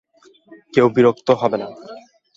[0.73, 1.67] কেউ বিরক্ত হবে না।